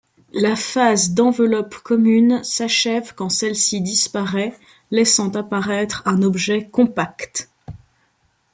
La 0.33 0.55
phase 0.55 1.11
d'enveloppe 1.13 1.75
commune 1.75 2.43
s'achève 2.43 3.13
quand 3.13 3.29
celle-ci 3.29 3.81
disparaît, 3.81 4.57
laissant 4.89 5.29
apparaître 5.35 6.01
un 6.07 6.23
objet 6.23 6.67
compact. 6.69 7.51